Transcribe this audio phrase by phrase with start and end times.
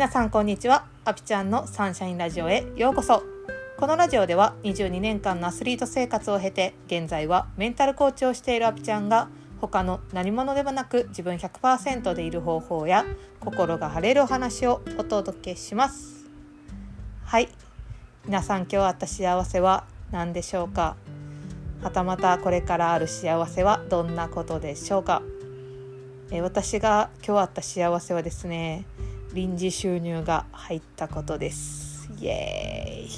[0.00, 0.86] 皆さんこんにちは。
[1.04, 3.22] アピちゃんのサンシャインラジオへようこそ。
[3.76, 9.28] このラジオでは22年間のアスリート生活を経て現在はメンタルコーチをしているアピちゃんが
[9.60, 13.04] 他の何者でもなく自分100%でいる方法や
[13.40, 16.24] 心が晴れるお話をお届けします。
[17.26, 17.50] はい。
[18.24, 20.96] 皆さん今日あった幸せは何でしょうか？
[21.82, 25.20] はたまたこれからある幸せはどんなことでしょうか？
[26.30, 28.86] え私が今日あった幸せはですね
[29.32, 32.10] 臨時収入が入ったことです。
[32.18, 33.08] イエーイ。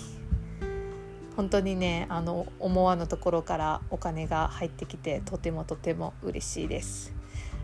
[1.36, 7.14] 本当にねあの思わぬところからお金が入ってきてとてもとても嬉しいです。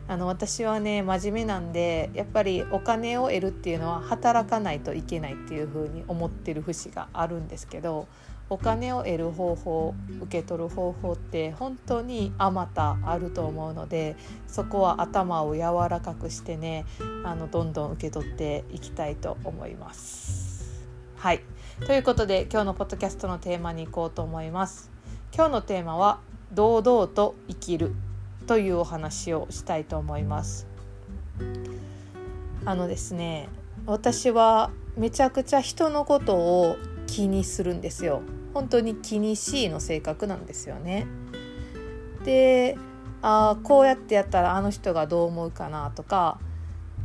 [0.07, 8.09] あの私はね真面目なんでやっぱりお金を得るっていうのは働かないといけないっていう風に思ってる節があるんですけど
[8.51, 14.17] お金を得る方法受け取る方法って本当にあまたあると思うので
[14.47, 16.87] そこは頭を柔らかくしてね
[17.25, 20.87] あのどんどん受け取っていきたいと思います。
[21.17, 21.43] はい
[21.87, 24.91] ということで今日のポッドキャストのテーマに行こうと思います。
[25.35, 26.21] 今日のテーマは
[26.53, 27.93] 「堂々と生きる」
[28.47, 30.67] というお話をしたいと思います。
[32.65, 33.49] あのですね
[33.87, 36.77] 私はめちゃくちゃ人のことを
[37.07, 38.23] 気にするんですよ。
[38.59, 41.07] 本当に気にしいの性格なんですよね。
[42.25, 42.77] で
[43.23, 46.41] あこうやってやったらあの人がどう思うかなとか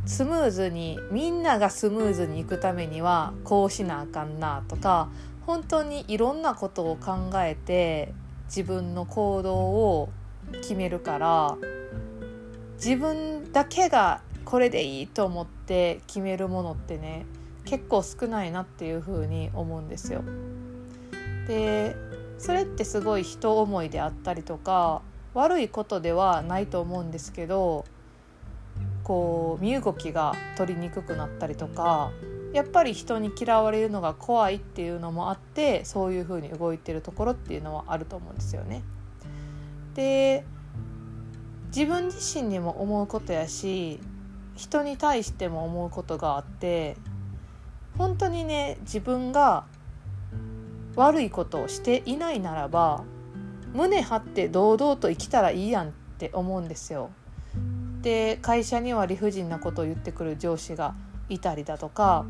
[0.04, 5.10] スムーズにみんながスムーズにいくためにはこうしなあかんなとか
[5.46, 8.12] 本当にいろんなことを考えて
[8.46, 10.08] 自分の行動を
[10.54, 11.56] 決めるから
[12.84, 17.26] 自分だけがこれでいいと思って決めるものってね
[17.64, 20.24] 結構少ないなっていうふうに思うんですよ。
[21.46, 21.96] で
[22.38, 25.02] それってすごい人思いであったりとか
[25.34, 27.84] 悪いことではないと思うんですけど
[29.02, 32.10] こう身動きが取りにくくなったりとか
[32.52, 38.82] やっぱり人に嫌われるのが怖いっていうのもあってそういう風に動いてるところっていうのはあると思うんですよね。
[39.94, 40.44] で
[41.74, 44.00] 自分自身にも思うことやし
[44.54, 46.96] 人に対しても思うことがあって
[47.98, 49.64] 本当にね自分が
[50.96, 53.04] 悪いことをしていないならば
[53.72, 57.10] 胸張って堂々と生きたらいいやんって思うんですよ。
[58.02, 60.94] で会社には理不尽なことを言ってくる上司が
[61.28, 62.26] いたりだとか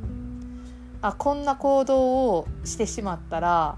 [1.02, 3.76] あこんな行動をしてしまったら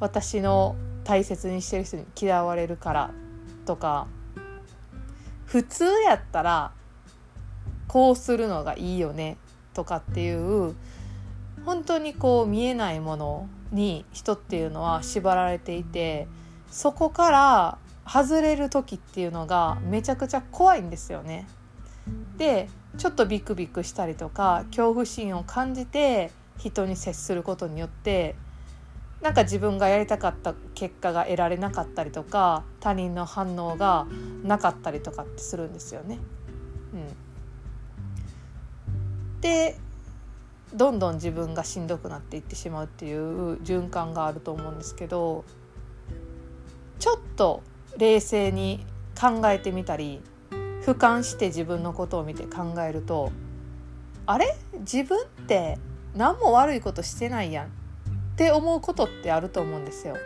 [0.00, 3.10] 私の大切にしてる人に嫌われるから
[3.66, 4.08] とか
[5.44, 6.72] 普通やったら
[7.86, 9.36] こうするのがいいよね
[9.74, 10.74] とかっていう
[11.64, 16.28] 本当にこう見えないものに人っていうのは縛られていて
[16.70, 21.46] そこから外れる時っていうのがめちゃくちゃ怖いんですよね。
[22.36, 22.68] で
[22.98, 28.36] ちょっとビクビクしたりとか恐怖心を感じて人に接することによって
[29.20, 34.06] なんか自分がやりたかった結果が得られなかったりとか他人の反応が
[34.44, 36.18] なかったりとかってするんですよね。
[36.94, 36.96] う
[39.38, 39.78] ん、で
[40.76, 45.44] どんどん自分がしんどくなっていってしまうっていう循環があると思うんですけど
[46.98, 47.62] ちょっと
[47.96, 48.84] 冷静に
[49.18, 50.20] 考えてみたり
[50.82, 53.32] 俯瞰して自分のことを見て考えると
[54.26, 54.54] あれ？
[54.80, 55.78] 自分って
[56.14, 57.70] 何も悪いことしてないやんっ
[58.36, 60.16] て思うことってあると思うんですよ。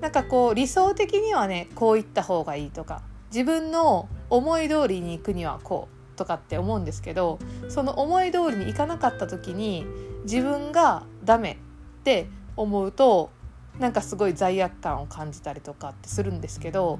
[0.00, 7.38] なんかこう理想的にはねこういった方がいいとか自分の思い通りに行くにはこうとかって思うんですけど
[7.70, 9.86] その思い通りにいかなかった時に
[10.24, 11.56] 自分がダメっ
[12.04, 12.26] て
[12.56, 13.30] 思うと
[13.78, 16.98] なんかすごい罪悪感を感じたりとかってするんですけど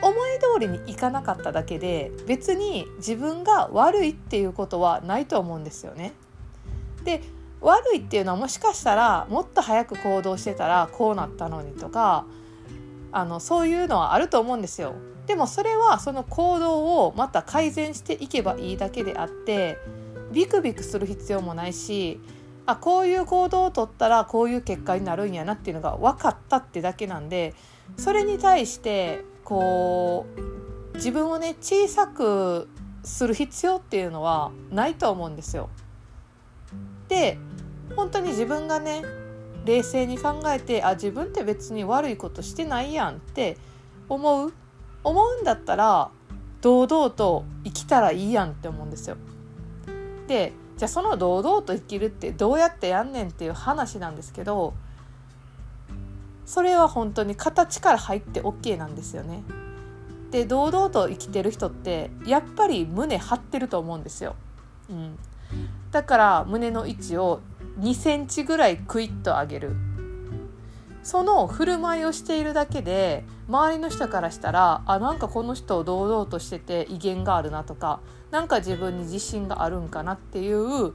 [0.00, 6.12] 思い通りにいかなかっただけで別に自分が悪いっていうことはないと思うんですよね。
[7.02, 7.22] で
[7.60, 12.24] 悪いっていうのはもしかしたらもっと早く行動してたらこうなったのにとか
[13.10, 14.94] あのそういうのはあると思うんですよ。
[15.28, 19.78] でもそれはその行動をまた改善していけばいいだけであって
[20.32, 22.18] ビクビクする必要もないし
[22.64, 27.54] あこういう行動をとったらこういう結果になるんやなっていうのが分かったってだけなんで
[27.98, 30.26] それに対してこ
[30.92, 32.68] う自分をね小さく
[33.04, 35.68] する必要っていうのはないと思うんですよ。
[37.08, 37.38] で
[37.96, 39.02] 本当に自分がね
[39.64, 43.56] 冷静に考えてあ自分って別に悪いことしてないやんって
[44.08, 44.52] 思う
[45.08, 46.10] 思うんだったら
[46.60, 49.16] 堂々と生きたらいいやんって思うんですよ。
[50.26, 54.74] でじゃあその堂々と生きるってどうやってやんねんっていう話なんですけど
[56.46, 59.42] それは本当に形から入って OK なんですよね。
[60.30, 64.36] で堂々と生きてる人ってやっぱり胸張ってると思うんですよ。
[64.90, 65.18] うん、
[65.90, 67.40] だから胸の位置を
[67.80, 69.76] 2センチぐらいクイッと上げる
[71.02, 78.00] その振る舞いをしているだけで周りの人からしたらあなんかこの人堂々としてて威厳があるなとか
[78.30, 80.92] なんか自分に自信があるんかなっていう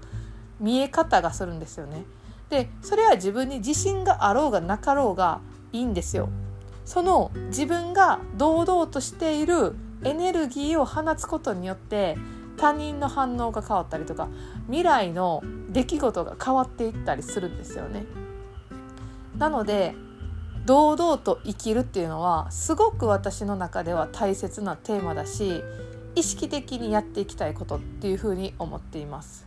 [0.60, 2.06] 見え方がするんですよね。
[2.50, 5.42] でそれは自分に自信があろうがなかろうが
[5.72, 6.30] いいんですよ。
[6.86, 12.18] その自分が堂々としているエネルギーを放つことによって
[12.58, 14.28] 他人の反応が変わったりとか
[14.68, 18.06] 未来の出来事が変わっていったりするんですよね。
[19.38, 19.96] なので
[20.66, 25.62] 堂々と生きるっていうのはすごく私の中では大切なテーマだし
[26.16, 29.46] 意識的にやっていきたいことっていうふうに思っています。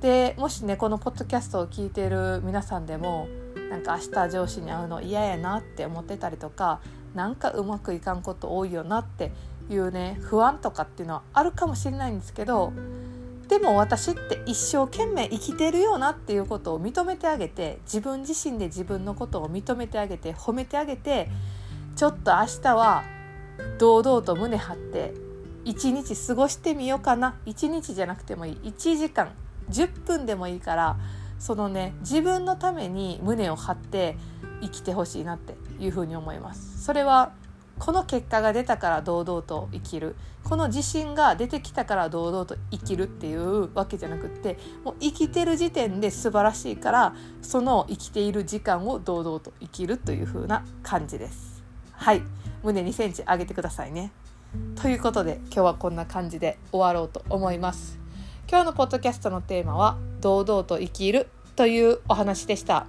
[0.00, 3.26] でもしねこのポッドキャストを聞いている皆さんでも
[3.70, 6.80] なんか明日上司に会うの嫌やなって思ってたりとか
[7.14, 9.32] なんかうまくいかんこと多いよなって
[9.70, 12.72] いうね不安とかっていうのはあるかもしれないんですけど
[13.48, 21.28] でも私って一生懸命生きてるよなっていうことを認めてあげて自分自身で自分のことを認めてあげて褒めてあげて
[21.96, 23.04] ちょっと明日は
[23.78, 25.14] 堂々と胸張って
[25.64, 29.30] 一日過ごしてみようかな一日じゃなくてもいい1時間
[29.70, 30.96] 10分でもいいから
[31.38, 34.16] そのね自分のために胸を張って
[34.62, 36.82] 生きてほしいなっていうふうに思います。
[36.82, 37.32] それは
[37.78, 51.64] この結果が出たから堂々と生きるこの自信が出てきたから堂々と生きるっていうわけじゃなくってもう生きてる時点で素晴らしいからその生きている時間を堂々と生きるという風な感じです。
[51.92, 52.22] はい
[52.62, 54.12] 胸2センチ上げてくださいね。
[54.80, 57.98] ということで今日はこんな感じで終わろうと思います。
[58.48, 62.86] 今日のポッドキャストのテーマは堂々と生きるというお話でした。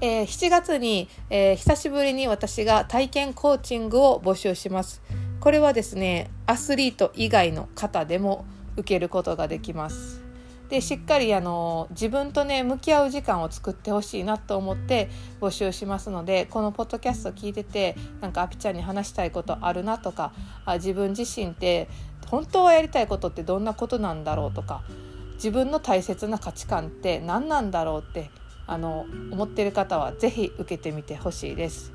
[0.00, 5.02] えー、7月に、えー、久しぶりに私が体験コーチングを募集します。
[5.40, 8.44] これはですね、アスリート以外の方でも
[8.76, 10.28] 受けることができます。
[10.68, 15.08] でしっかりあの自分とね向き合う時間を作ってほしいなと思って
[15.40, 20.32] 募集しますのでこのポッドキャスト聞いててなんかアピちゃんに話したいことあるなとか
[20.66, 21.88] あ自分自身って
[22.26, 24.82] 本当はやりたいことってどんなことなんだろうとか
[25.34, 28.30] 自分の大切な価値観って何なんだろうって
[28.68, 31.92] あの思ってる方は是非受けてみてほしいです。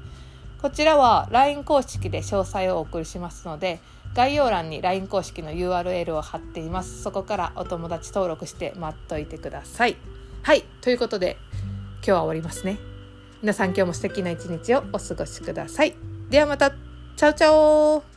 [0.62, 3.80] こちらは LINE 公式で詳細をお送りしますので
[4.14, 7.02] 概要欄に LINE 公式の URL を貼っています。
[7.02, 9.96] そこからお友達登録して待っといてください。
[10.42, 10.64] はい。
[10.82, 11.38] ということで
[11.98, 12.78] 今日は終わりますね。
[13.42, 15.96] 皆さん今日も素敵な一日をお過ごしください。
[16.30, 16.72] ではまた。
[17.16, 18.13] チャオチャオ。